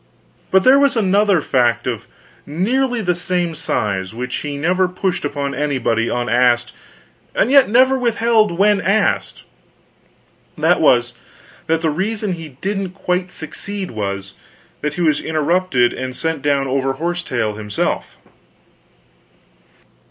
But 0.49 0.63
there 0.63 0.79
was 0.79 0.97
another 0.97 1.41
fact 1.43 1.85
of 1.85 2.07
nearly 2.47 3.03
the 3.03 3.13
same 3.13 3.53
size, 3.53 4.15
which 4.15 4.37
he 4.37 4.57
never 4.57 4.87
pushed 4.87 5.23
upon 5.23 5.53
anybody 5.53 6.09
unasked, 6.09 6.73
and 7.35 7.51
yet 7.51 7.69
never 7.69 7.99
withheld 7.99 8.57
when 8.57 8.81
asked: 8.81 9.43
that 10.57 10.81
was, 10.81 11.13
that 11.67 11.81
the 11.81 11.91
reason 11.91 12.33
he 12.33 12.49
didn't 12.61 12.93
quite 12.93 13.31
succeed 13.31 13.91
was, 13.91 14.33
that 14.81 14.95
he 14.95 15.01
was 15.01 15.19
interrupted 15.19 15.93
and 15.93 16.15
sent 16.15 16.41
down 16.41 16.67
over 16.67 16.93
horse 16.93 17.21
tail 17.21 17.53
himself. 17.53 18.17